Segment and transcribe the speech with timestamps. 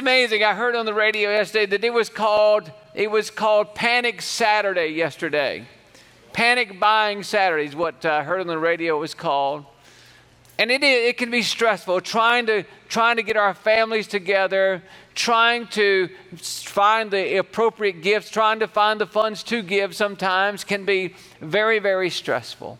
[0.00, 0.42] Amazing.
[0.42, 4.86] I heard on the radio yesterday that it was called it was called Panic Saturday
[4.86, 5.66] yesterday.
[6.32, 9.66] Panic Buying Saturday is what uh, I heard on the radio it was called.
[10.58, 14.82] And it, it can be stressful trying to, trying to get our families together,
[15.14, 20.86] trying to find the appropriate gifts, trying to find the funds to give sometimes can
[20.86, 22.78] be very, very stressful.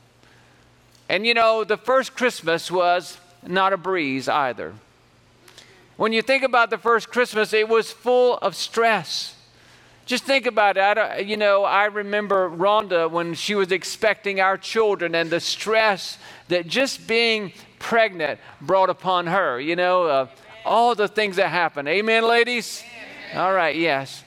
[1.11, 4.73] And you know, the first Christmas was not a breeze either.
[6.01, 9.35] When you think about the first Christmas, it was full of stress.
[10.07, 10.81] Just think about it.
[10.81, 16.17] I you know, I remember Rhonda when she was expecting our children and the stress
[16.49, 19.61] that just being pregnant brought upon her.
[19.61, 20.27] You know, uh,
[20.65, 21.87] all the things that happened.
[21.87, 22.83] Amen, ladies?
[23.35, 24.25] All right, yes.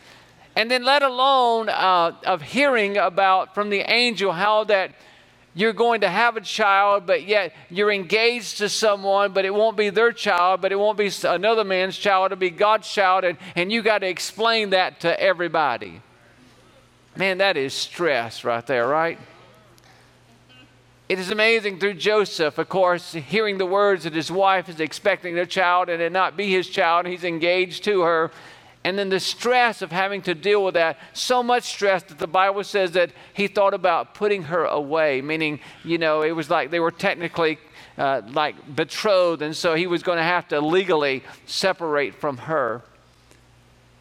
[0.56, 4.92] And then let alone uh, of hearing about from the angel how that
[5.56, 9.78] you're going to have a child, but yet you're engaged to someone, but it won't
[9.78, 13.38] be their child, but it won't be another man's child, it'll be God's child, and,
[13.56, 16.02] and you got to explain that to everybody.
[17.16, 19.20] Man, that is stress right there, right?
[21.10, 25.38] It is amazing through Joseph, of course, hearing the words that his wife is expecting
[25.38, 28.32] a child and it not be his child, he's engaged to her.
[28.84, 32.28] And then the stress of having to deal with that, so much stress that the
[32.28, 36.70] Bible says that he thought about putting her away, meaning, you know, it was like
[36.70, 37.60] they were technically
[37.98, 42.82] uh, like betrothed, and so he was going to have to legally separate from her.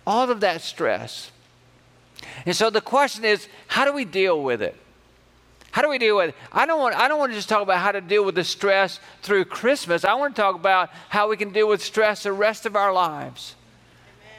[0.04, 1.30] All of that stress.
[2.44, 4.76] And so the question is, how do we deal with it?
[5.70, 6.34] How do we deal with it?
[6.52, 8.44] I don't want I don't want to just talk about how to deal with the
[8.44, 10.04] stress through Christmas.
[10.04, 12.92] I want to talk about how we can deal with stress the rest of our
[12.92, 13.54] lives.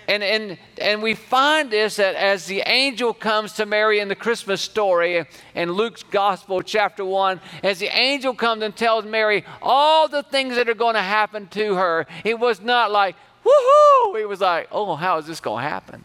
[0.07, 4.15] And, and, and we find this that as the angel comes to Mary in the
[4.15, 5.25] Christmas story
[5.55, 10.55] in Luke's Gospel, chapter 1, as the angel comes and tells Mary all the things
[10.55, 13.15] that are going to happen to her, it was not like,
[13.45, 14.19] woohoo!
[14.19, 16.03] It was like, oh, how is this going to happen?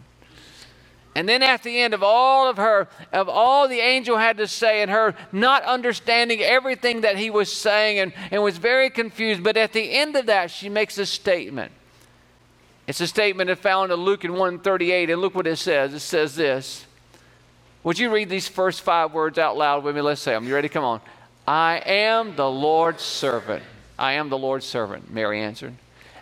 [1.14, 4.46] And then at the end of all of her, of all the angel had to
[4.46, 9.42] say, and her not understanding everything that he was saying and, and was very confused,
[9.42, 11.72] but at the end of that, she makes a statement.
[12.88, 15.92] It's a statement found in Luke in 138, and look what it says.
[15.92, 16.86] It says this.
[17.84, 20.00] Would you read these first five words out loud with me?
[20.00, 20.48] Let's say them.
[20.48, 20.70] You ready?
[20.70, 21.02] Come on.
[21.46, 23.62] I am the Lord's servant.
[23.98, 25.74] I am the Lord's servant, Mary answered.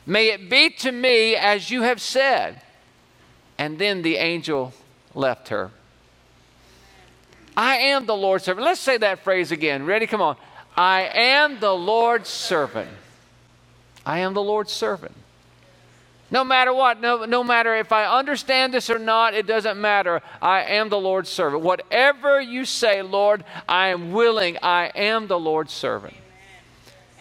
[0.06, 2.60] May it be to me as you have said.
[3.58, 4.72] And then the angel
[5.14, 5.70] left her.
[7.56, 8.64] I am the Lord's servant.
[8.64, 9.86] Let's say that phrase again.
[9.86, 10.08] Ready?
[10.08, 10.36] Come on.
[10.76, 12.90] I am the Lord's servant.
[14.04, 15.14] I am the Lord's servant.
[16.30, 20.22] No matter what, no, no matter if I understand this or not, it doesn't matter.
[20.42, 21.62] I am the Lord's servant.
[21.62, 24.58] Whatever you say, Lord, I am willing.
[24.60, 26.14] I am the Lord's servant.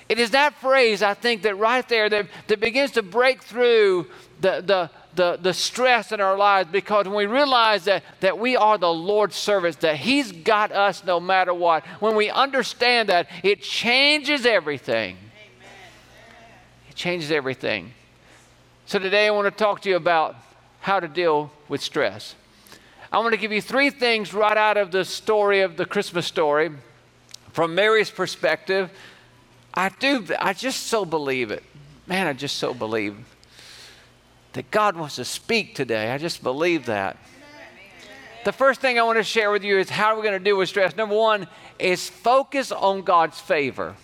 [0.10, 4.08] It is that phrase, I think, that right there that, that begins to break through
[4.42, 8.56] the, the, the, the stress in our lives because when we realize that, that we
[8.56, 13.28] are the Lord's servants, that He's got us no matter what, when we understand that,
[13.44, 15.18] it changes everything.
[16.90, 17.94] It changes everything.
[18.88, 20.36] So, today I want to talk to you about
[20.80, 22.36] how to deal with stress.
[23.12, 26.28] I want to give you three things right out of the story of the Christmas
[26.28, 26.70] story
[27.52, 28.92] from Mary's perspective.
[29.74, 31.64] I do, I just so believe it.
[32.06, 33.18] Man, I just so believe
[34.54, 36.12] that God wants to speak today.
[36.12, 37.18] I just believe that.
[38.44, 40.44] The first thing I want to share with you is how are we're going to
[40.44, 40.96] deal with stress.
[40.96, 41.48] Number one
[41.80, 43.96] is focus on God's favor.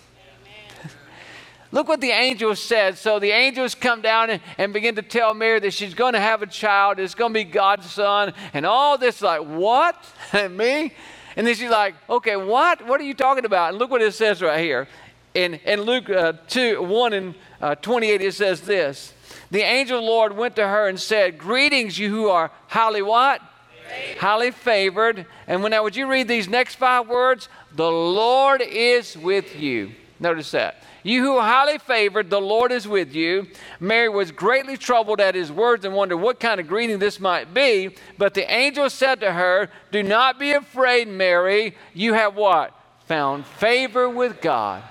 [1.72, 2.98] Look what the angel said.
[2.98, 6.20] So the angels come down and, and begin to tell Mary that she's going to
[6.20, 7.00] have a child.
[7.00, 8.34] It's going to be God's son.
[8.54, 10.06] And all this, like, what?
[10.52, 10.94] Me?
[11.38, 12.86] And then she's like, okay, what?
[12.86, 13.70] What are you talking about?
[13.70, 14.88] And look what it says right here.
[15.34, 19.14] In, in Luke uh, 2, 1 and uh, 28, it says this.
[19.50, 23.42] The angel Lord went to her and said, Greetings, you who are highly what?
[23.88, 24.20] Favored.
[24.20, 25.26] Highly favored.
[25.48, 27.48] And when now, would you read these next five words?
[27.76, 29.92] The Lord is with you.
[30.20, 30.84] Notice that.
[31.04, 33.48] You who are highly favored, the Lord is with you.
[33.80, 37.54] Mary was greatly troubled at his words and wondered what kind of greeting this might
[37.54, 37.96] be.
[38.18, 41.76] But the angel said to her, Do not be afraid, Mary.
[41.94, 42.74] You have what?
[43.08, 44.84] Found favor with God.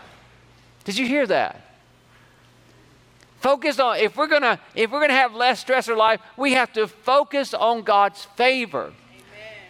[0.84, 1.64] Did you hear that?
[3.40, 6.72] Focus on if we're gonna if we're gonna have less stress in life, we have
[6.74, 8.82] to focus on God's favor.
[8.82, 8.94] Amen.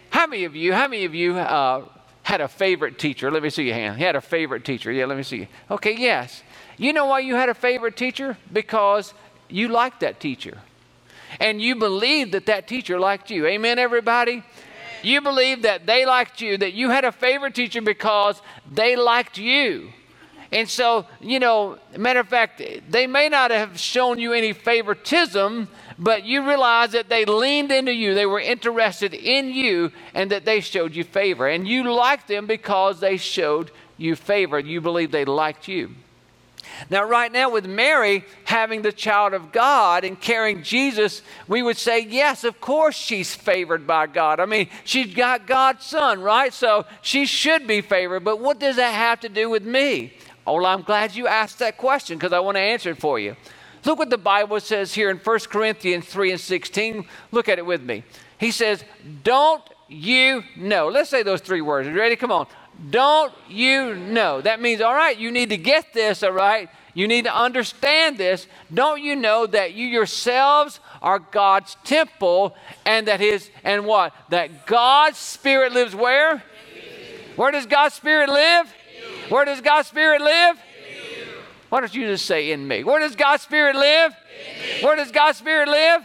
[0.09, 0.73] How many of you?
[0.73, 1.85] How many of you uh,
[2.31, 3.29] had a favorite teacher?
[3.29, 3.97] Let me see your hand.
[3.97, 4.89] He had a favorite teacher.
[4.89, 5.49] Yeah, let me see.
[5.69, 6.43] Okay, yes.
[6.77, 8.37] You know why you had a favorite teacher?
[8.53, 9.13] Because
[9.49, 10.59] you liked that teacher,
[11.41, 13.45] and you believed that that teacher liked you.
[13.45, 14.31] Amen, everybody.
[14.31, 14.43] Amen.
[15.03, 18.41] You believed that they liked you, that you had a favorite teacher because
[18.71, 19.91] they liked you.
[20.51, 25.69] And so, you know, matter of fact, they may not have shown you any favoritism,
[25.97, 30.43] but you realize that they leaned into you, they were interested in you, and that
[30.43, 31.47] they showed you favor.
[31.47, 34.59] And you liked them because they showed you favor.
[34.59, 35.91] You believe they liked you.
[36.89, 41.77] Now, right now, with Mary having the child of God and carrying Jesus, we would
[41.77, 44.39] say, yes, of course she's favored by God.
[44.39, 46.53] I mean, she's got God's son, right?
[46.53, 48.23] So she should be favored.
[48.23, 50.13] But what does that have to do with me?
[50.45, 53.19] Oh, well, I'm glad you asked that question because I want to answer it for
[53.19, 53.35] you.
[53.85, 57.05] Look what the Bible says here in 1 Corinthians 3 and 16.
[57.31, 58.03] Look at it with me.
[58.37, 58.83] He says,
[59.23, 60.87] Don't you know?
[60.87, 61.87] Let's say those three words.
[61.89, 62.15] Ready?
[62.15, 62.47] Come on.
[62.89, 64.41] Don't you know?
[64.41, 66.69] That means, all right, you need to get this, all right?
[66.93, 68.47] You need to understand this.
[68.73, 72.55] Don't you know that you yourselves are God's temple
[72.85, 74.13] and that his, and what?
[74.29, 76.43] That God's Spirit lives where?
[77.35, 78.73] Where does God's Spirit live?
[79.31, 80.57] Where does God's Spirit live?
[81.69, 82.83] Why don't you just say in me?
[82.83, 84.13] Where does God's Spirit live?
[84.81, 86.01] Where does God's Spirit live?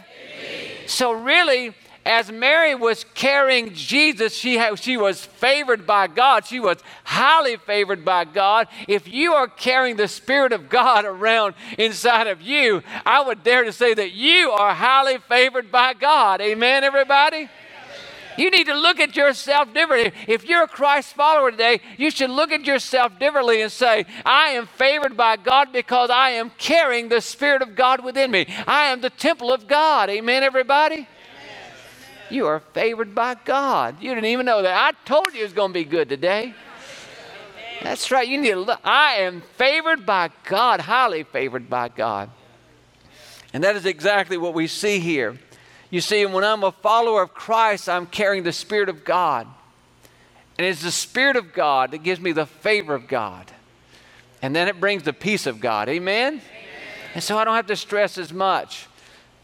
[0.85, 1.73] So, really,
[2.05, 6.45] as Mary was carrying Jesus, she, had, she was favored by God.
[6.45, 8.69] She was highly favored by God.
[8.87, 13.65] If you are carrying the Spirit of God around inside of you, I would dare
[13.65, 16.39] to say that you are highly favored by God.
[16.39, 17.49] Amen, everybody?
[18.37, 20.11] You need to look at yourself differently.
[20.27, 24.49] If you're a Christ follower today, you should look at yourself differently and say, I
[24.49, 28.45] am favored by God because I am carrying the Spirit of God within me.
[28.67, 30.09] I am the temple of God.
[30.09, 31.07] Amen, everybody?
[32.29, 34.01] You are favored by God.
[34.01, 34.75] You didn't even know that.
[34.75, 36.53] I told you it was going to be good today.
[37.81, 38.27] That's right.
[38.27, 38.79] You need to look.
[38.83, 42.29] I am favored by God, highly favored by God.
[43.53, 45.37] And that is exactly what we see here.
[45.89, 49.47] You see, when I'm a follower of Christ, I'm carrying the Spirit of God.
[50.57, 53.51] And it's the Spirit of God that gives me the favor of God.
[54.41, 55.87] And then it brings the peace of God.
[55.89, 56.33] Amen?
[56.33, 56.41] Amen?
[57.15, 58.87] And so I don't have to stress as much.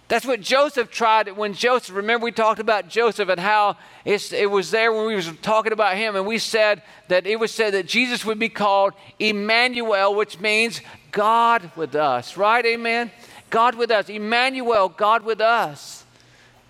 [0.10, 4.70] That's what Joseph tried when Joseph, remember we talked about Joseph and how it was
[4.70, 7.88] there when we was talking about him and we said that it was said that
[7.88, 10.82] Jesus would be called Emmanuel, which means
[11.12, 12.64] God with us, right?
[12.66, 13.12] Amen?
[13.50, 14.10] God with us.
[14.10, 16.03] Emmanuel, God with us.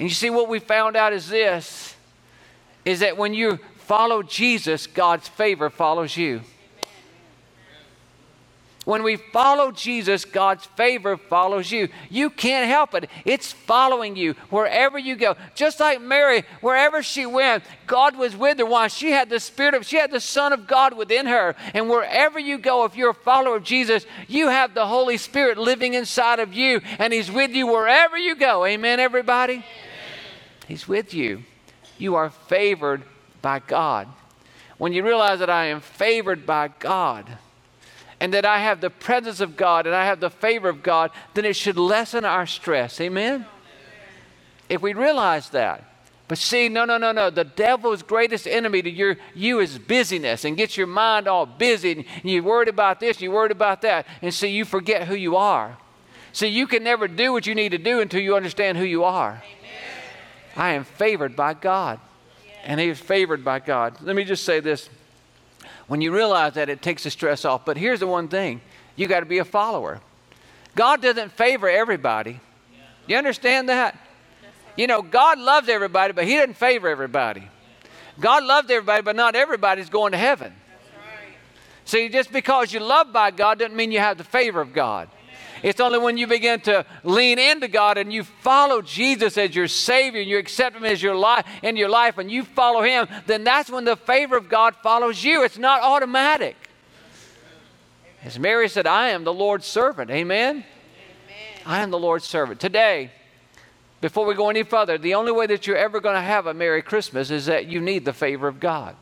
[0.03, 1.95] And you see, what we found out is this
[2.83, 6.41] is that when you follow Jesus, God's favor follows you.
[8.83, 11.87] When we follow Jesus, God's favor follows you.
[12.09, 13.09] You can't help it.
[13.23, 15.37] It's following you wherever you go.
[15.55, 18.65] Just like Mary, wherever she went, God was with her.
[18.65, 18.89] Why?
[18.89, 21.55] She had the Spirit of, she had the Son of God within her.
[21.73, 25.57] And wherever you go, if you're a follower of Jesus, you have the Holy Spirit
[25.57, 28.65] living inside of you, and He's with you wherever you go.
[28.65, 29.63] Amen, everybody?
[30.67, 31.43] He's with you.
[31.97, 33.03] You are favored
[33.41, 34.07] by God.
[34.77, 37.37] When you realize that I am favored by God
[38.19, 41.11] and that I have the presence of God and I have the favor of God,
[41.33, 42.99] then it should lessen our stress.
[42.99, 43.45] Amen?
[44.69, 45.89] If we realize that.
[46.27, 47.29] But see, no, no, no, no.
[47.29, 51.91] The devil's greatest enemy to your, you is busyness and gets your mind all busy.
[51.91, 54.07] And you're worried about this, you're worried about that.
[54.21, 55.77] And see, you forget who you are.
[56.31, 59.03] See, you can never do what you need to do until you understand who you
[59.03, 59.43] are.
[60.55, 61.99] I am favored by God.
[62.63, 64.01] And he is favored by God.
[64.01, 64.89] Let me just say this.
[65.87, 67.65] When you realize that, it takes the stress off.
[67.65, 68.61] But here's the one thing
[68.95, 69.99] you got to be a follower.
[70.75, 72.39] God doesn't favor everybody.
[73.05, 73.97] You understand that?
[74.75, 77.47] You know, God loves everybody, but He doesn't favor everybody.
[78.19, 80.53] God loves everybody, but not everybody's going to heaven.
[81.85, 85.09] See, just because you're loved by God doesn't mean you have the favor of God.
[85.63, 89.69] It's only when you begin to lean into God and you follow Jesus as your
[89.69, 93.07] Savior and you accept Him as your life in your life and you follow Him,
[93.25, 95.43] then that's when the favor of God follows you.
[95.43, 96.57] It's not automatic.
[98.23, 100.11] As Mary said, I am the Lord's servant.
[100.11, 100.57] Amen?
[100.57, 100.65] Amen?
[101.65, 102.59] I am the Lord's servant.
[102.59, 103.11] Today,
[104.01, 106.53] before we go any further, the only way that you're ever going to have a
[106.53, 108.97] Merry Christmas is that you need the favor of God.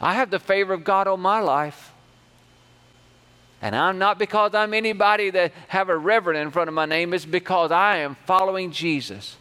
[0.00, 1.85] I have the favor of God on my life.
[3.62, 7.14] And I'm not because I'm anybody that have a reverend in front of my name,
[7.14, 9.36] it's because I am following Jesus.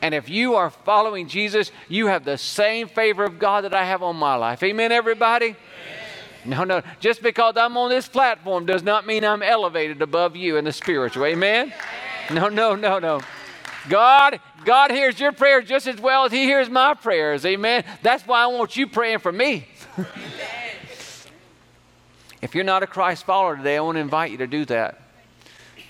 [0.00, 3.84] And if you are following Jesus, you have the same favor of God that I
[3.84, 4.62] have on my life.
[4.62, 5.56] Amen, everybody?
[6.44, 6.82] No, no.
[7.00, 10.72] Just because I'm on this platform does not mean I'm elevated above you in the
[10.72, 11.24] spiritual.
[11.24, 11.72] Amen?
[12.30, 13.20] No, no, no, no.
[13.88, 17.44] God, God hears your prayers just as well as He hears my prayers.
[17.44, 17.84] Amen.
[18.02, 19.66] That's why I want you praying for me.
[22.44, 25.00] if you're not a Christ follower today, I want to invite you to do that.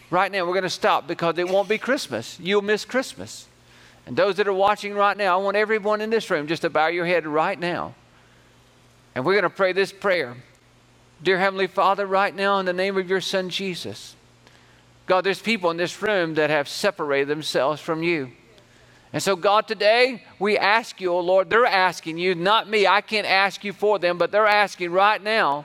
[0.09, 2.39] Right now, we're going to stop because it won't be Christmas.
[2.39, 3.49] You'll miss Christmas.
[4.07, 6.71] And those that are watching right now, I want everyone in this room just to
[6.71, 7.97] bow your head right now.
[9.17, 10.37] And we're going to pray this prayer.
[11.21, 14.15] Dear Heavenly Father, right now, in the name of your Son Jesus,
[15.07, 18.31] God, there's people in this room that have separated themselves from you.
[19.13, 23.01] And so, God, today we ask you, oh Lord, they're asking you, not me, I
[23.01, 25.65] can't ask you for them, but they're asking right now.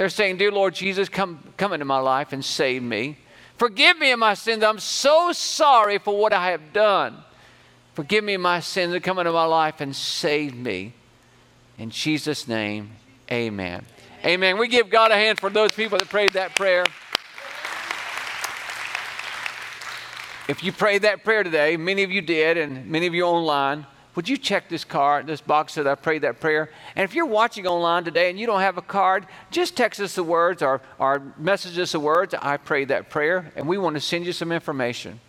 [0.00, 3.18] They're saying, Dear Lord Jesus, come, come into my life and save me.
[3.58, 4.64] Forgive me of my sins.
[4.64, 7.18] I'm so sorry for what I have done.
[7.92, 10.94] Forgive me of my sins and come into my life and save me.
[11.76, 12.92] In Jesus' name,
[13.30, 13.84] amen.
[14.24, 14.56] Amen.
[14.56, 16.86] We give God a hand for those people that prayed that prayer.
[20.48, 23.84] If you prayed that prayer today, many of you did, and many of you online,
[24.16, 26.70] would you check this card, this box that I prayed that prayer?
[26.96, 30.14] And if you're watching online today and you don't have a card, just text us
[30.14, 33.94] the words or, or message us the words, I prayed that prayer, and we want
[33.94, 35.20] to send you some information.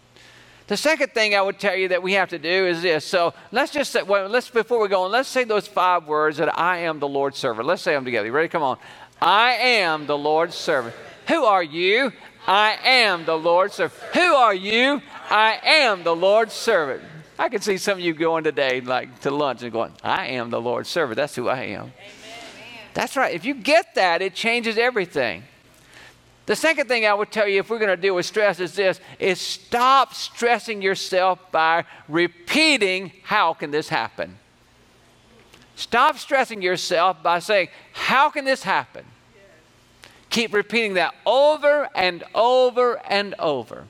[0.67, 3.05] The second thing I would tell you that we have to do is this.
[3.05, 6.37] So let's just say, well, let's before we go on, let's say those five words
[6.37, 7.67] that I am the Lord's servant.
[7.67, 8.27] Let's say them together.
[8.27, 8.47] You ready?
[8.47, 8.77] Come on.
[9.21, 10.95] I am the Lord's servant.
[11.27, 12.11] Who are you?
[12.47, 14.01] I am the Lord's servant.
[14.13, 15.01] Who are you?
[15.29, 17.03] I am the Lord's servant.
[17.41, 20.51] I can see some of you going today, like to lunch, and going, I am
[20.51, 21.15] the Lord's servant.
[21.15, 21.81] That's who I am.
[21.81, 21.91] Amen.
[22.93, 23.33] That's right.
[23.33, 25.41] If you get that, it changes everything.
[26.45, 28.75] The second thing I would tell you if we're going to deal with stress is
[28.75, 34.37] this is stop stressing yourself by repeating how can this happen?
[35.75, 39.03] Stop stressing yourself by saying, How can this happen?
[40.29, 43.87] Keep repeating that over and over and over.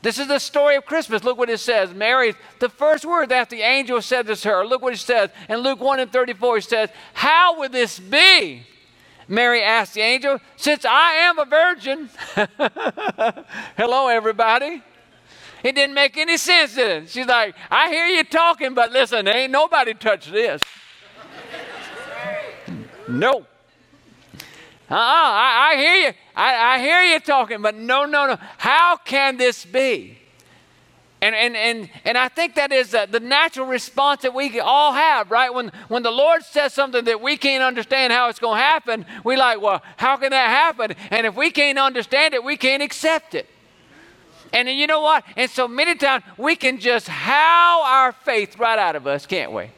[0.00, 1.24] This is the story of Christmas.
[1.24, 1.92] Look what it says.
[1.92, 5.30] Mary, the first word that the angel said to her, look what it says.
[5.48, 8.62] In Luke 1 and 34, he says, How would this be?
[9.26, 12.08] Mary asked the angel, Since I am a virgin.
[13.76, 14.82] Hello, everybody.
[15.64, 17.10] It didn't make any sense, it?
[17.10, 20.62] She's like, I hear you talking, but listen, ain't nobody touched this.
[23.08, 23.44] no.
[24.90, 26.12] Uh-uh, I, I hear you.
[26.34, 28.38] I, I hear you talking, but no, no, no.
[28.56, 30.18] How can this be?
[31.20, 34.92] And, and, and, and I think that is uh, the natural response that we all
[34.92, 35.52] have, right?
[35.52, 39.04] When, when the Lord says something that we can't understand how it's going to happen,
[39.24, 40.94] we like, well, how can that happen?
[41.10, 43.48] And if we can't understand it, we can't accept it.
[44.52, 45.24] And you know what?
[45.36, 49.52] And so many times we can just howl our faith right out of us, can't
[49.52, 49.70] we?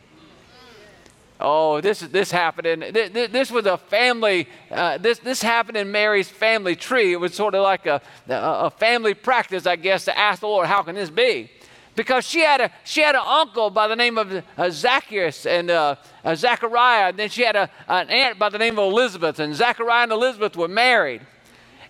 [1.40, 4.46] Oh, this this happened in this, this was a family.
[4.70, 7.12] Uh, this this happened in Mary's family tree.
[7.12, 10.66] It was sort of like a a family practice, I guess, to ask the Lord,
[10.66, 11.50] "How can this be?"
[11.96, 15.70] Because she had a she had an uncle by the name of uh, Zacchaeus and
[15.70, 19.38] uh, uh, Zachariah, and then she had a, an aunt by the name of Elizabeth,
[19.38, 21.22] and Zachariah and Elizabeth were married.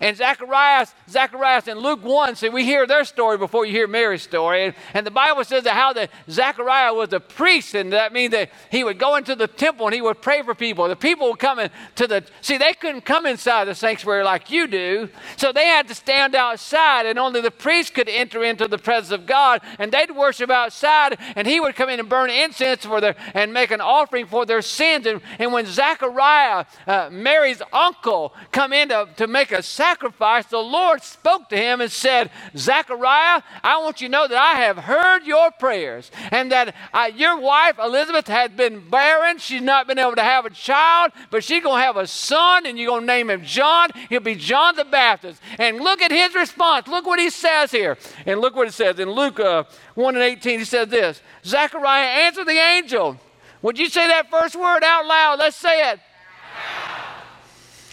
[0.01, 4.23] And Zacharias, Zacharias in Luke 1, see, we hear their story before you hear Mary's
[4.23, 4.65] story.
[4.65, 8.31] And, and the Bible says that how that Zachariah was a priest, and that means
[8.33, 10.89] that he would go into the temple and he would pray for people.
[10.89, 14.51] The people would come in to the, see, they couldn't come inside the sanctuary like
[14.51, 15.11] you do.
[15.37, 19.13] So they had to stand outside, and only the priest could enter into the presence
[19.13, 19.61] of God.
[19.79, 23.53] And they'd worship outside, and he would come in and burn incense for their, and
[23.53, 25.05] make an offering for their sins.
[25.05, 30.47] And, and when Zachariah, uh, Mary's uncle, come in to, to make a sacrifice, sacrifice,
[30.47, 34.61] the Lord spoke to him and said, Zechariah, I want you to know that I
[34.61, 39.39] have heard your prayers and that uh, your wife, Elizabeth, has been barren.
[39.39, 42.67] She's not been able to have a child, but she's going to have a son
[42.67, 43.91] and you're going to name him John.
[44.09, 45.43] He'll be John the Baptist.
[45.59, 46.87] And look at his response.
[46.87, 47.99] Look what he says here.
[48.27, 50.61] And look what it says in Luke uh, 1 and 18.
[50.61, 53.19] He says this Zechariah answered the angel.
[53.63, 55.39] Would you say that first word out loud?
[55.39, 56.01] Let's say it.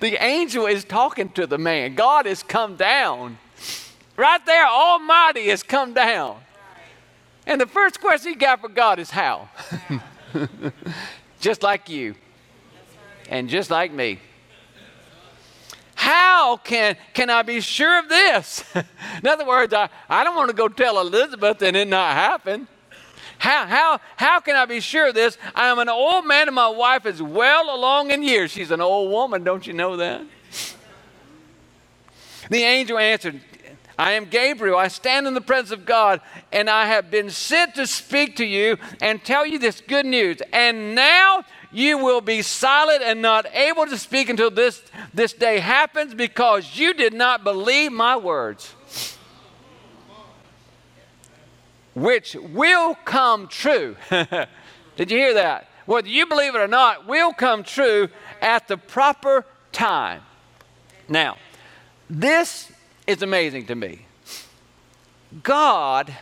[0.00, 1.94] the angel is talking to the man.
[1.94, 3.38] God has come down.
[4.16, 6.38] Right there, Almighty has come down.
[7.46, 9.48] And the first question he got for God is how?
[11.40, 12.14] just like you.
[13.28, 14.20] And just like me.
[15.94, 18.64] How can, can I be sure of this?
[18.74, 22.68] In other words, I, I don't want to go tell Elizabeth and it not happen.
[23.38, 25.36] How, how, how can I be sure of this?
[25.54, 28.50] I am an old man and my wife is well along in years.
[28.50, 30.22] She's an old woman, don't you know that?
[32.50, 33.40] the angel answered,
[33.98, 34.76] I am Gabriel.
[34.76, 36.20] I stand in the presence of God,
[36.52, 40.38] and I have been sent to speak to you and tell you this good news.
[40.52, 45.58] And now you will be silent and not able to speak until this, this day
[45.58, 48.74] happens because you did not believe my words.
[51.94, 53.96] Which will come true.
[54.10, 55.68] did you hear that?
[55.86, 58.08] Whether you believe it or not, will come true
[58.40, 60.22] at the proper time.
[61.08, 61.36] Now,
[62.08, 62.72] this
[63.06, 64.06] is amazing to me.
[65.42, 66.14] God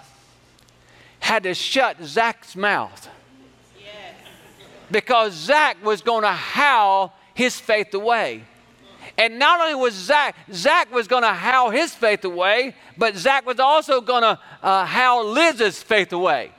[1.21, 3.09] had to shut Zach's mouth
[4.91, 8.45] because Zach was going to howl his faith away.
[9.19, 13.47] And not only was Zach, Zach was going to howl his faith away, but Zach
[13.47, 16.51] was also going to uh, howl Liz's faith away.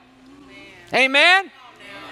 [0.92, 1.12] Amen?
[1.12, 1.50] Amen?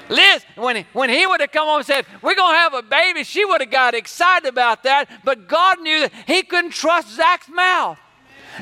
[0.08, 2.82] Liz, when, when he would have come home and said, We're going to have a
[2.82, 7.14] baby, she would have got excited about that, but God knew that he couldn't trust
[7.14, 7.98] Zach's mouth.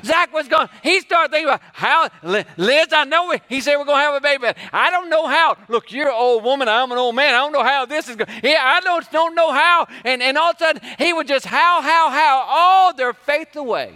[0.04, 3.84] Zach was going, he started thinking about how, Liz, I know, we, he said we're
[3.84, 4.58] going to have a baby.
[4.72, 5.56] I don't know how.
[5.68, 7.34] Look, you're an old woman, I'm an old man.
[7.34, 8.30] I don't know how this is going.
[8.42, 9.86] Yeah, I don't, don't know how.
[10.04, 13.56] And, and all of a sudden, he would just how, how, how, all their faith
[13.56, 13.94] away.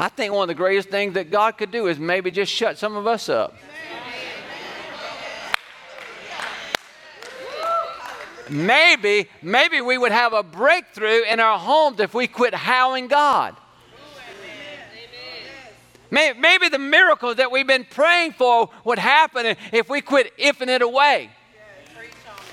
[0.00, 2.78] I think one of the greatest things that God could do is maybe just shut
[2.78, 3.54] some of us up.
[8.50, 13.56] Maybe, maybe we would have a breakthrough in our homes if we quit howling God.
[16.10, 20.82] Maybe the miracles that we've been praying for would happen if we quit ifing it
[20.82, 21.30] away.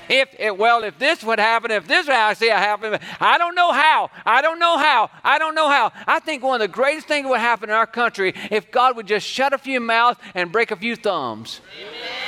[0.08, 3.54] If it, well, if this would happen, if this would see it happen, I don't
[3.54, 4.10] know how.
[4.24, 5.10] I don't know how.
[5.24, 5.92] I don't know how.
[6.06, 8.96] I think one of the greatest things that would happen in our country if God
[8.96, 11.60] would just shut a few mouths and break a few thumbs.
[11.80, 12.25] Amen.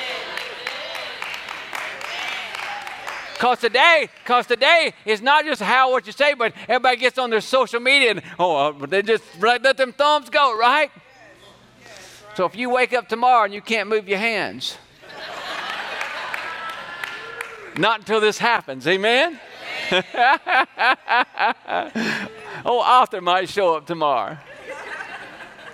[3.39, 7.31] Because today, because today is not just how what you say, but everybody gets on
[7.31, 10.91] their social media and oh, uh, they just let them thumbs go, right?
[12.35, 14.77] So if you wake up tomorrow and you can't move your hands,
[17.77, 19.39] not until this happens, amen?
[22.65, 24.37] oh, Arthur might show up tomorrow.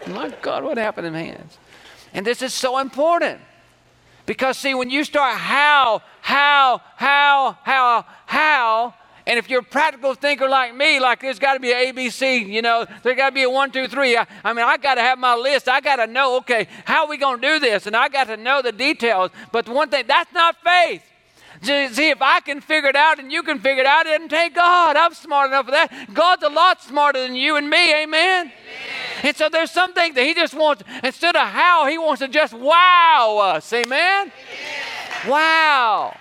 [0.06, 1.56] My God, what happened in hands?
[2.12, 3.40] And this is so important.
[4.26, 8.94] Because, see, when you start how, how, how, how, how,
[9.26, 12.48] and if you're a practical thinker like me, like there's got to be an ABC,
[12.48, 14.16] you know, there's got to be a one, two, three.
[14.16, 15.68] I, I mean, I got to have my list.
[15.68, 17.86] I got to know, okay, how are we going to do this?
[17.86, 19.32] And I got to know the details.
[19.52, 21.02] But the one thing, that's not faith.
[21.60, 24.30] See, if I can figure it out and you can figure it out, it doesn't
[24.30, 24.96] take God.
[24.96, 26.14] I'm smart enough for that.
[26.14, 28.02] God's a lot smarter than you and me.
[28.02, 28.46] Amen?
[28.46, 28.52] Amen.
[29.24, 32.28] And so there's some things that He just wants, instead of how, He wants to
[32.28, 33.70] just wow us.
[33.74, 33.92] Amen?
[33.92, 34.32] Amen.
[35.28, 36.16] Wow.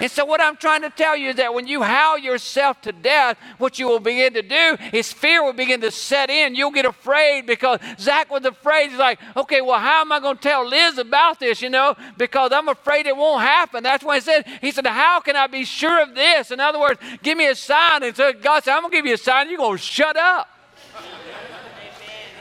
[0.00, 2.92] And so, what I'm trying to tell you is that when you howl yourself to
[2.92, 6.56] death, what you will begin to do is fear will begin to set in.
[6.56, 8.90] You'll get afraid because Zach was afraid.
[8.90, 11.94] He's like, okay, well, how am I going to tell Liz about this, you know,
[12.16, 13.84] because I'm afraid it won't happen.
[13.84, 16.50] That's why he said, he said, how can I be sure of this?
[16.50, 18.02] In other words, give me a sign.
[18.02, 19.48] And so God said, I'm going to give you a sign.
[19.48, 20.48] You're going to shut up.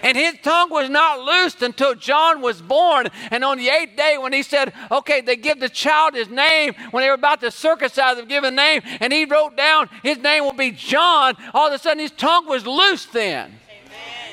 [0.03, 3.07] And his tongue was not loosed until John was born.
[3.31, 6.75] And on the eighth day, when he said, Okay, they give the child his name,
[6.91, 10.17] when they were about to circumcise him, give a name, and he wrote down his
[10.17, 13.57] name will be John, all of a sudden his tongue was loosed then Amen.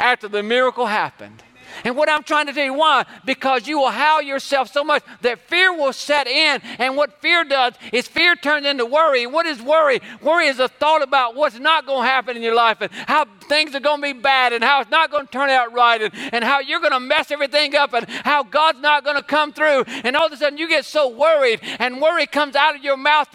[0.00, 1.42] after the miracle happened.
[1.84, 3.06] And what I'm trying to tell you, why?
[3.24, 6.60] Because you will howl yourself so much that fear will set in.
[6.78, 9.26] And what fear does is fear turns into worry.
[9.26, 10.00] What is worry?
[10.20, 13.26] Worry is a thought about what's not going to happen in your life and how
[13.50, 16.00] things are going to be bad and how it's not going to turn out right
[16.00, 19.24] and, and how you're going to mess everything up and how God's not going to
[19.24, 19.84] come through.
[20.04, 22.96] And all of a sudden you get so worried, and worry comes out of your
[22.96, 23.28] mouth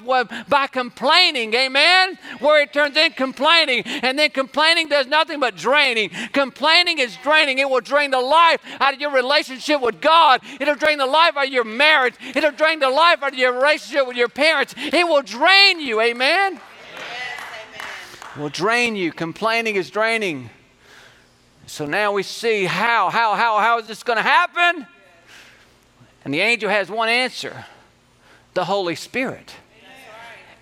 [0.47, 1.53] by complaining.
[1.53, 2.17] Amen?
[2.39, 6.09] Worry turns in complaining, and then complaining does nothing but draining.
[6.31, 10.75] Complaining is draining, it will drain the life out of your relationship with God, it'll
[10.75, 14.07] drain the life out of your marriage, it'll drain the life out of your relationship
[14.07, 14.73] with your parents.
[14.77, 15.99] It will drain you.
[15.99, 16.61] Amen?
[18.37, 19.11] Will drain you.
[19.11, 20.49] Complaining is draining.
[21.67, 24.85] So now we see how, how, how, how is this going to happen?
[26.23, 27.65] And the angel has one answer
[28.53, 29.53] the Holy Spirit.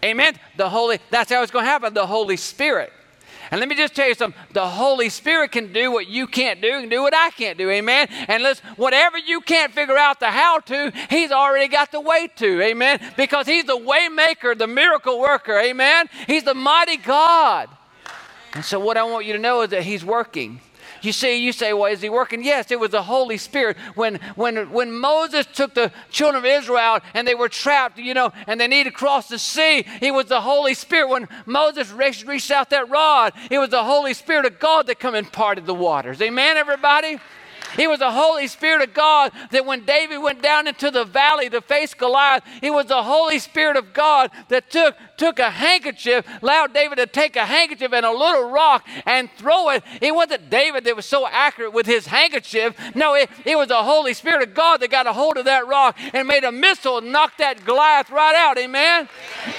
[0.04, 0.36] Amen.
[0.58, 1.94] The Holy, that's how it's going to happen.
[1.94, 2.92] The Holy Spirit.
[3.51, 4.41] And let me just tell you something.
[4.51, 7.69] The Holy Spirit can do what you can't do and do what I can't do.
[7.69, 8.08] Amen.
[8.27, 12.27] And listen, whatever you can't figure out the how to, He's already got the way
[12.38, 12.62] to.
[12.62, 12.99] Amen.
[13.17, 15.58] Because He's the way maker, the miracle worker.
[15.58, 16.08] Amen.
[16.27, 17.69] He's the mighty God.
[18.53, 20.62] And so what I want you to know is that He's working.
[21.04, 22.44] You see, you say, well, is he working?
[22.44, 23.78] Yes, it was the Holy Spirit.
[23.96, 28.32] When, when, when Moses took the children of Israel and they were trapped, you know,
[28.48, 31.10] and they needed to cross the sea, it was the Holy Spirit.
[31.10, 35.00] When Moses reached, reached out that rod, it was the Holy Spirit of God that
[35.00, 36.22] come and parted the waters.
[36.22, 37.20] Amen, everybody?
[37.78, 41.50] It was the Holy Spirit of God that when David went down into the valley
[41.50, 46.26] to face Goliath, it was the Holy Spirit of God that took, took a handkerchief,
[46.42, 49.84] allowed David to take a handkerchief and a little rock and throw it.
[50.02, 52.76] It wasn't David that was so accurate with his handkerchief.
[52.96, 55.68] No, it, it was the Holy Spirit of God that got a hold of that
[55.68, 58.58] rock and made a missile and knocked that Goliath right out.
[58.58, 59.08] Amen?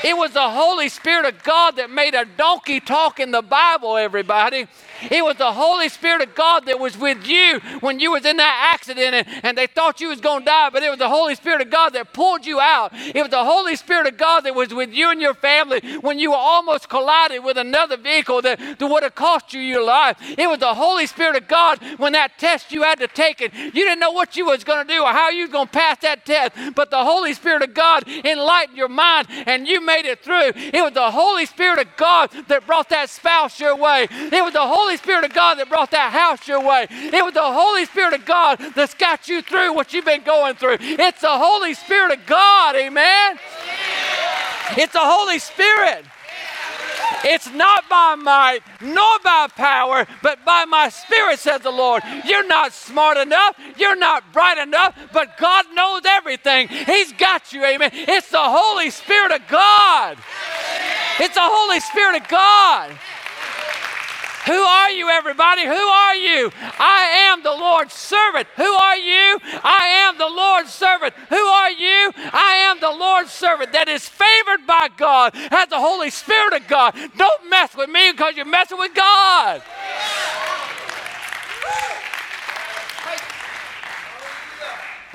[0.03, 3.97] It was the Holy Spirit of God that made a donkey talk in the Bible,
[3.97, 4.67] everybody.
[5.11, 8.37] It was the Holy Spirit of God that was with you when you was in
[8.39, 11.09] that accident and, and they thought you was going to die, but it was the
[11.09, 12.93] Holy Spirit of God that pulled you out.
[12.93, 16.19] It was the Holy Spirit of God that was with you and your family when
[16.19, 20.17] you were almost collided with another vehicle that, that would have cost you your life.
[20.37, 23.55] It was the Holy Spirit of God when that test you had to take it.
[23.55, 25.73] You didn't know what you was going to do or how you was going to
[25.73, 30.07] pass that test, but the Holy Spirit of God enlightened your mind and you made
[30.07, 30.53] it through.
[30.55, 34.09] It was the Holy Spirit of God that brought that spouse your way.
[34.11, 36.87] It was the Holy Spirit of God that brought that house your way.
[36.91, 40.57] It was the Holy Spirit of God that's got you through what you've been going
[40.57, 40.79] through.
[40.81, 43.39] It's the Holy Spirit of God, amen?
[44.77, 46.05] It's the Holy Spirit.
[47.23, 52.03] It's not by might nor by power, but by my spirit, says the Lord.
[52.27, 53.57] You're not smart enough.
[53.77, 56.67] You're not bright enough, but God knows everything.
[56.67, 57.91] He's got you, amen.
[57.93, 60.19] It's the Holy Spirit of God.
[61.21, 62.91] It's the Holy Spirit of God.
[64.47, 65.65] Who are you, everybody?
[65.65, 66.51] Who are you?
[66.61, 68.47] I am the Lord's servant.
[68.57, 69.39] Who are you?
[69.63, 71.15] I am the Lord's servant.
[71.31, 72.13] Who are you?
[72.17, 76.69] I am the Lord's servant that is favored by God, has the Holy Spirit of
[76.69, 76.95] God.
[77.17, 79.63] Don't mess with me because you're messing with God.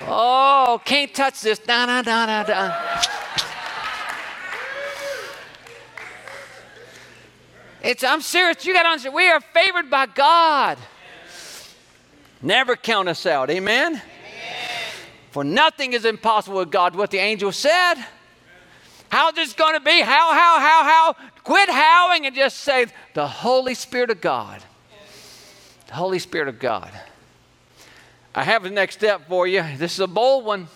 [0.02, 1.60] Oh, can't touch this.
[1.60, 3.19] Da, da, da, da, da.
[7.82, 8.66] It's, I'm serious.
[8.66, 9.16] You got to understand.
[9.16, 10.78] We are favored by God.
[12.42, 13.50] Never count us out.
[13.50, 13.94] Amen?
[13.94, 14.02] Amen?
[15.32, 16.96] For nothing is impossible with God.
[16.96, 17.96] What the angel said.
[19.10, 20.02] How's this going to be?
[20.02, 21.16] How, how, how, how?
[21.44, 24.62] Quit howling and just say, the Holy Spirit of God.
[25.88, 26.92] The Holy Spirit of God.
[28.36, 29.64] I have the next step for you.
[29.78, 30.68] This is a bold one.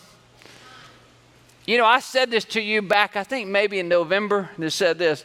[1.65, 4.97] You know, I said this to you back, I think maybe in November, and said
[4.97, 5.23] this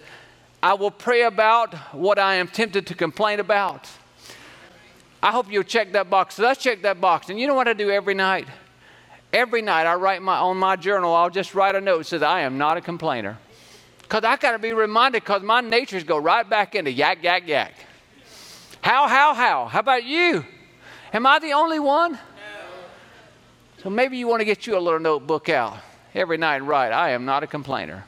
[0.63, 3.89] I will pray about what I am tempted to complain about.
[5.23, 6.37] I hope you'll check that box.
[6.37, 7.31] So let's check that box.
[7.31, 8.49] And you know what I do every night?
[9.33, 12.23] Every night I write my on my journal, I'll just write a note that says
[12.23, 13.39] I am not a complainer.
[14.03, 17.75] Because I gotta be reminded because my natures go right back into yak, yak, yak.
[18.81, 19.67] How, how, how?
[19.67, 20.45] How about you?
[21.13, 22.13] Am I the only one?
[22.13, 22.19] No.
[23.83, 25.79] So maybe you want to get you a little notebook out
[26.15, 28.05] every night and write, I am not a complainer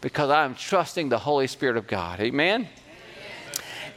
[0.00, 2.20] because I am trusting the Holy Spirit of God.
[2.20, 2.60] Amen?
[2.60, 2.68] Amen.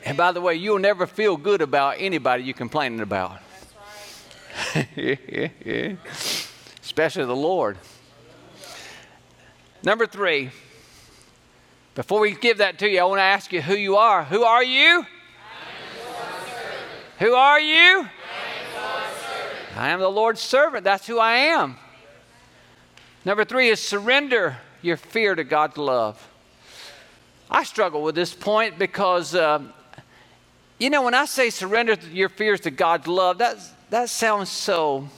[0.06, 3.40] And by the way, you'll never feel good about anybody you're complaining about.
[4.96, 5.98] Right.
[6.82, 7.78] Especially the Lord.
[9.84, 10.52] Number three,
[11.96, 14.24] before we give that to you, I want to ask you who you are.
[14.24, 15.06] Who are you?
[17.20, 18.08] Who are you?
[19.76, 20.84] I am the Lord's servant.
[20.84, 21.78] That's who I am.
[23.26, 26.28] Number three is surrender your fear to God's love.
[27.50, 29.62] I struggle with this point because, uh,
[30.78, 33.58] you know, when I say surrender your fears to God's love, that,
[33.90, 35.10] that sounds so,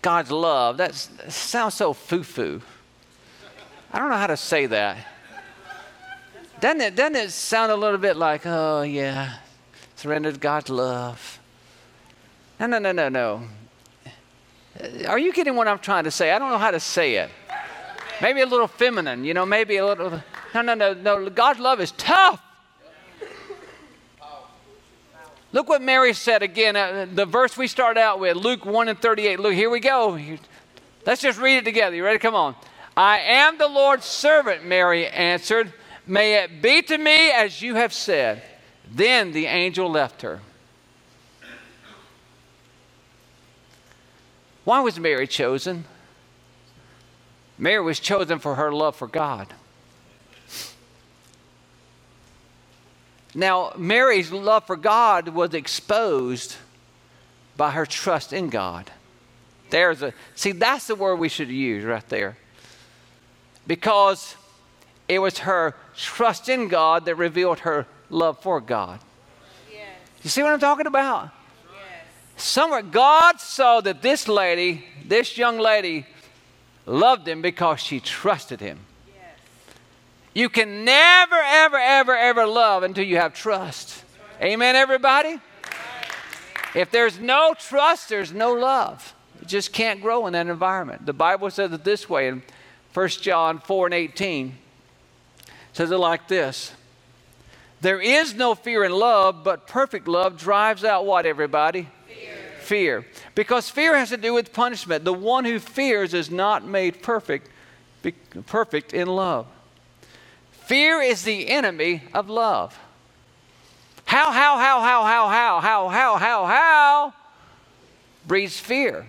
[0.00, 2.62] God's love, that sounds so foo foo.
[3.92, 4.98] I don't know how to say that.
[6.60, 9.36] Doesn't it, doesn't it sound a little bit like, oh, yeah,
[9.96, 11.38] surrender to God's love?
[12.58, 13.42] No, no, no, no, no.
[15.06, 16.32] Are you getting what I'm trying to say?
[16.32, 17.30] I don't know how to say it.
[18.20, 20.22] Maybe a little feminine, you know, maybe a little.
[20.54, 21.28] No, no, no, no.
[21.28, 22.40] God's love is tough.
[25.52, 26.76] Look what Mary said again.
[26.76, 29.40] Uh, the verse we start out with, Luke 1 and 38.
[29.40, 30.18] Look, here we go.
[31.06, 31.96] Let's just read it together.
[31.96, 32.18] You ready?
[32.18, 32.54] Come on.
[32.96, 35.72] I am the Lord's servant, Mary answered.
[36.06, 38.42] May it be to me as you have said.
[38.90, 40.40] Then the angel left her.
[44.64, 45.84] Why was Mary chosen?
[47.58, 49.48] Mary was chosen for her love for God.
[53.34, 56.56] Now, Mary's love for God was exposed
[57.56, 58.90] by her trust in God.
[59.70, 62.36] There's a see, that's the word we should use right there.
[63.66, 64.36] Because
[65.08, 69.00] it was her trust in God that revealed her love for God.
[69.70, 69.86] Yes.
[70.22, 71.30] You see what I'm talking about?
[71.72, 71.82] Yes.
[72.42, 76.06] Somewhere God saw that this lady, this young lady,
[76.86, 78.78] loved him because she trusted him.
[79.08, 79.38] Yes.
[80.32, 84.04] You can never, ever, ever, ever love until you have trust.
[84.40, 85.40] Amen, everybody?
[86.74, 89.14] If there's no trust, there's no love.
[89.42, 91.06] It just can't grow in that environment.
[91.06, 92.42] The Bible says it this way in
[92.94, 94.56] 1 John 4 and 18.
[95.72, 96.72] says it like this.
[97.80, 101.88] There is no fear in love, but perfect love drives out what, everybody?
[102.66, 103.06] Fear.
[103.36, 105.04] Because fear has to do with punishment.
[105.04, 107.48] The one who fears is not made perfect,
[108.46, 109.46] perfect in love.
[110.50, 112.76] Fear is the enemy of love.
[114.04, 117.14] How, how, how, how, how, how, how, how, how, how
[118.26, 119.06] breeds fear.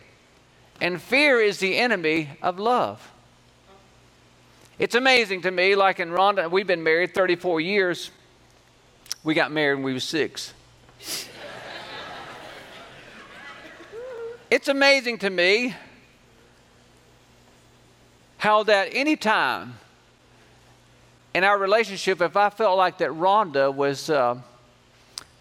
[0.80, 3.12] And fear is the enemy of love.
[4.78, 8.12] It's amazing to me, like in Rhonda, we've been married 34 years.
[9.24, 10.54] We got married when we were six.
[14.50, 15.76] It's amazing to me
[18.38, 19.76] how that any time
[21.34, 24.38] in our relationship, if I felt like that Rhonda was uh,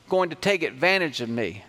[0.09, 1.65] going to take advantage of me,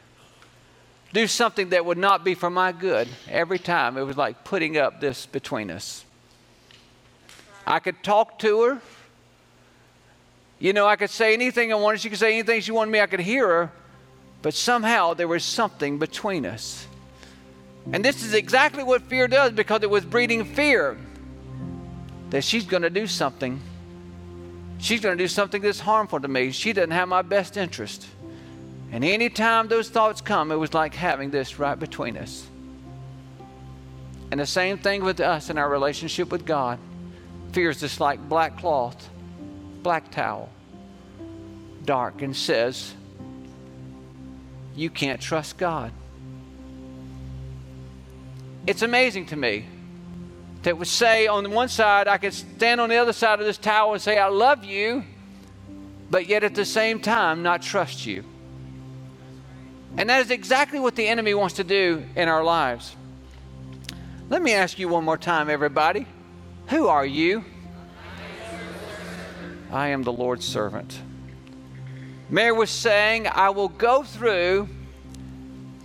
[1.14, 4.78] do something that would not be for my good, every time it was like putting
[4.78, 6.04] up this between us.
[7.66, 8.82] I could talk to her.
[10.60, 12.02] You know, I could say anything I wanted.
[12.02, 13.00] She could say anything she wanted me.
[13.00, 13.72] I could hear her.
[14.42, 16.88] But somehow there was something between us.
[17.94, 20.98] And this is exactly what fear does because it was breeding fear
[22.30, 23.62] that she's going to do something.
[24.80, 26.52] She's going to do something that's harmful to me.
[26.52, 28.06] She doesn't have my best interest.
[28.92, 32.46] And anytime those thoughts come, it was like having this right between us.
[34.32, 36.80] And the same thing with us in our relationship with God.
[37.54, 39.10] Fear is just like black cloth,
[39.82, 40.50] black towel,
[41.86, 42.94] dark, and says,
[44.76, 45.92] You can't trust God.
[48.68, 49.66] It's amazing to me
[50.64, 53.58] that would say on one side, I could stand on the other side of this
[53.58, 55.06] tower and say, I love you,
[56.12, 58.26] but yet at the same time not trust you.
[59.96, 62.94] And that is exactly what the enemy wants to do in our lives.
[64.30, 66.06] Let me ask you one more time, everybody.
[66.68, 67.46] Who are you?
[69.72, 71.00] I am the Lord's servant.
[72.30, 74.68] Mary was saying, I will go through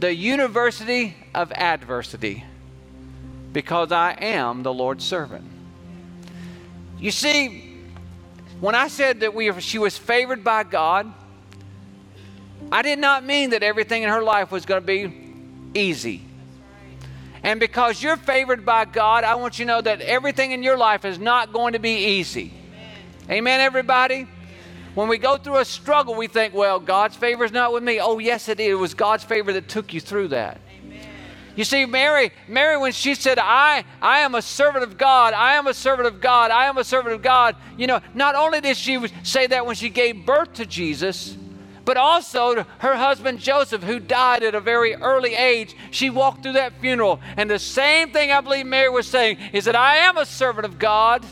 [0.00, 2.42] the university of adversity
[3.52, 5.44] because I am the Lord's servant.
[6.98, 7.78] You see,
[8.60, 11.12] when I said that we, she was favored by God,
[12.70, 15.12] I did not mean that everything in her life was going to be
[15.74, 16.22] easy.
[17.42, 20.76] And because you're favored by God, I want you to know that everything in your
[20.76, 22.54] life is not going to be easy.
[23.24, 24.28] Amen, Amen everybody?
[24.94, 27.98] When we go through a struggle, we think, well, God's favor is not with me.
[27.98, 28.72] Oh, yes, it is.
[28.72, 30.60] It was God's favor that took you through that.
[31.54, 35.54] You see, Mary, Mary, when she said, I, I am a servant of God, I
[35.54, 38.60] am a servant of God, I am a servant of God, you know, not only
[38.60, 41.36] did she say that when she gave birth to Jesus,
[41.84, 46.52] but also her husband Joseph, who died at a very early age, she walked through
[46.52, 47.20] that funeral.
[47.36, 50.64] And the same thing I believe Mary was saying is that I am a servant
[50.64, 51.24] of God.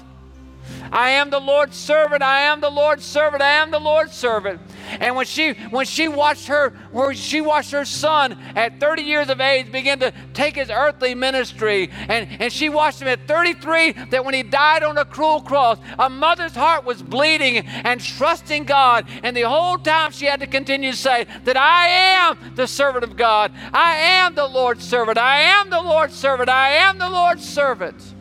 [0.93, 2.23] I am the Lord's servant.
[2.23, 3.43] I am the Lord's servant.
[3.43, 4.61] I am the Lord's servant.
[4.99, 9.29] And when she when she watched her where she watched her son at 30 years
[9.29, 13.93] of age begin to take his earthly ministry, and, and she watched him at 33,
[14.11, 18.65] that when he died on a cruel cross, a mother's heart was bleeding and trusting
[18.65, 19.07] God.
[19.23, 23.05] And the whole time she had to continue to say that I am the servant
[23.05, 23.53] of God.
[23.73, 25.19] I am the Lord's servant.
[25.19, 26.49] I am the Lord's servant.
[26.49, 28.15] I am the Lord's servant.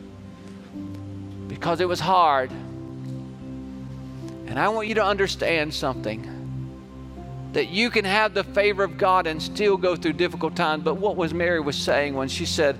[1.48, 2.50] Because it was hard.
[4.50, 6.26] And I want you to understand something
[7.52, 10.82] that you can have the favor of God and still go through difficult times.
[10.82, 12.76] But what was Mary was saying when she said,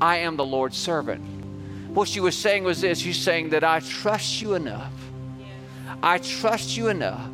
[0.00, 1.22] I am the Lord's servant?
[1.90, 4.92] What she was saying was this she's saying that I trust you enough.
[6.02, 7.28] I trust you enough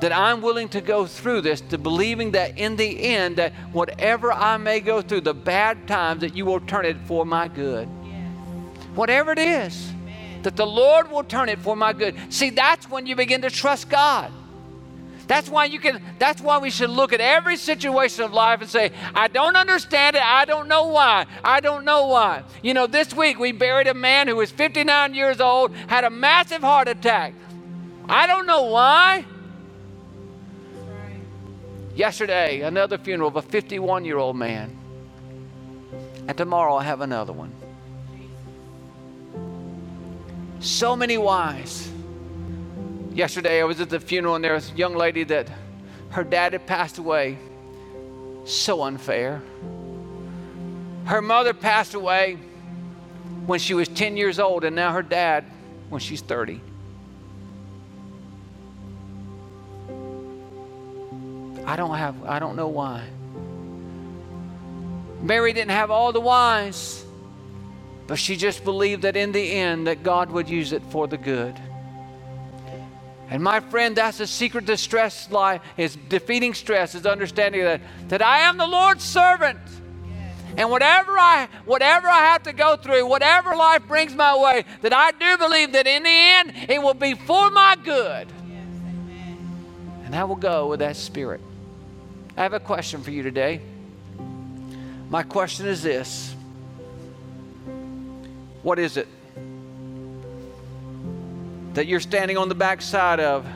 [0.00, 4.32] that I'm willing to go through this to believing that in the end that whatever
[4.32, 7.86] I may go through the bad times that you will turn it for my good.
[8.94, 9.93] Whatever it is,
[10.44, 12.16] that the Lord will turn it for my good.
[12.30, 14.32] See, that's when you begin to trust God.
[15.26, 18.68] That's why you can that's why we should look at every situation of life and
[18.68, 20.22] say, I don't understand it.
[20.22, 21.26] I don't know why.
[21.42, 22.42] I don't know why.
[22.62, 26.10] You know, this week we buried a man who was 59 years old, had a
[26.10, 27.34] massive heart attack.
[28.06, 29.24] I don't know why.
[31.94, 34.76] Yesterday, another funeral of a 51 year old man.
[36.28, 37.52] And tomorrow I have another one.
[40.64, 41.90] So many whys
[43.14, 45.48] Yesterday, I was at the funeral, and there was a young lady that
[46.10, 47.38] her dad had passed away.
[48.44, 49.40] So unfair.
[51.04, 52.38] Her mother passed away
[53.46, 55.44] when she was 10 years old, and now her dad
[55.90, 56.60] when she's 30.
[61.64, 63.04] I don't have, I don't know why.
[65.22, 67.03] Mary didn't have all the whys,
[68.06, 71.16] but she just believed that in the end that God would use it for the
[71.16, 71.58] good.
[73.30, 77.80] And my friend, that's the secret to stress life is defeating stress, is understanding that,
[78.08, 79.58] that I am the Lord's servant.
[80.56, 84.92] And whatever I whatever I have to go through, whatever life brings my way, that
[84.92, 88.28] I do believe that in the end it will be for my good.
[90.04, 91.40] And I will go with that spirit.
[92.36, 93.62] I have a question for you today.
[95.10, 96.33] My question is this.
[98.64, 99.06] What is it?
[101.74, 103.46] that you're standing on the backside of.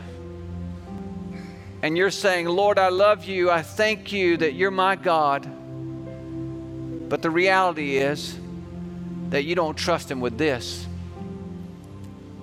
[1.83, 3.51] And you're saying, Lord, I love you.
[3.51, 5.49] I thank you that you're my God.
[7.09, 8.37] But the reality is
[9.31, 10.87] that you don't trust Him with this.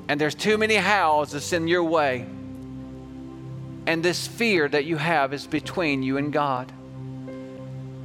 [0.07, 2.25] And there's too many hows that's in your way.
[3.87, 6.71] And this fear that you have is between you and God.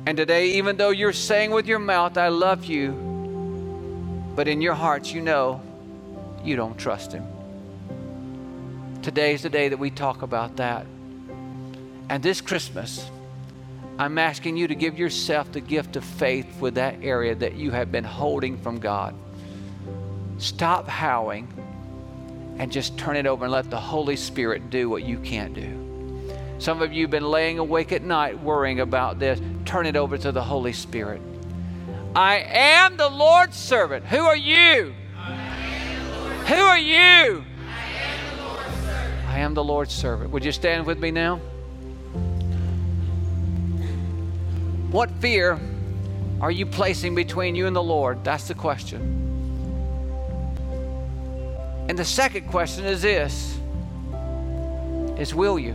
[0.06, 3.09] And today, even though you're saying with your mouth, I love you,
[4.34, 5.60] but in your hearts, you know
[6.44, 7.26] you don't trust Him.
[9.02, 10.86] Today is the day that we talk about that.
[12.08, 13.08] And this Christmas,
[13.98, 17.70] I'm asking you to give yourself the gift of faith with that area that you
[17.70, 19.14] have been holding from God.
[20.38, 21.48] Stop howling
[22.58, 25.80] and just turn it over and let the Holy Spirit do what you can't do.
[26.58, 29.40] Some of you have been laying awake at night worrying about this.
[29.64, 31.22] Turn it over to the Holy Spirit.
[32.14, 34.04] I am the Lord's servant.
[34.06, 34.94] Who are you?
[36.46, 37.44] Who are you?
[39.28, 40.30] I am the Lord's servant.
[40.30, 41.36] Would you stand with me now?
[44.90, 45.60] What fear
[46.40, 48.24] are you placing between you and the Lord?
[48.24, 49.00] That's the question.
[51.88, 53.56] And the second question is this
[55.16, 55.74] is will you?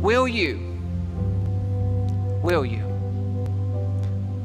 [0.00, 0.78] Will you?
[2.42, 2.97] Will you?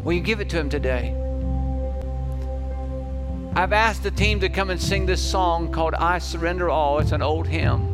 [0.04, 1.16] Will you give it to him today?
[3.56, 7.00] I've asked the team to come and sing this song called I Surrender All.
[7.00, 7.92] It's an old hymn.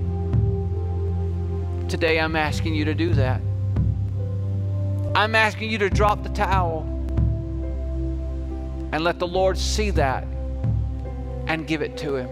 [1.88, 3.42] Today I'm asking you to do that.
[5.14, 6.82] I'm asking you to drop the towel
[8.92, 10.24] and let the Lord see that
[11.46, 12.30] and give it to Him.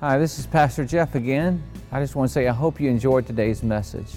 [0.00, 1.62] Hi, this is Pastor Jeff again.
[1.90, 4.16] I just want to say I hope you enjoyed today's message.